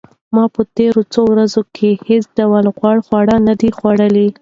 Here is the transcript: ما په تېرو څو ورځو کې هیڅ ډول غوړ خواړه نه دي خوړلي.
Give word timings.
ما 0.35 0.43
په 0.55 0.61
تېرو 0.77 1.01
څو 1.13 1.21
ورځو 1.31 1.61
کې 1.75 1.89
هیڅ 2.07 2.25
ډول 2.37 2.65
غوړ 2.77 2.97
خواړه 3.07 3.35
نه 3.47 3.53
دي 3.59 3.69
خوړلي. 3.77 4.27